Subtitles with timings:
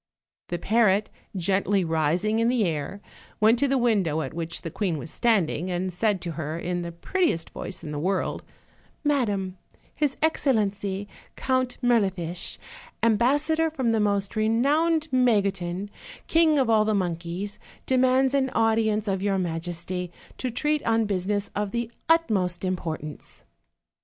[0.47, 3.01] The parrot, gently rising in the air,
[3.39, 6.57] went to the win dow at which the queen was standing, and said to her,
[6.57, 8.41] in the prettiest voice in the world:
[9.03, 9.59] "Madam,
[9.93, 12.57] his excellency, Count Mirlifiche,
[13.03, 15.91] ambassador from the most renowned Magotin,
[16.25, 21.51] king of all the monkeys, demands an audience of your majesty, to treat on business
[21.55, 23.43] of the utmost im portance."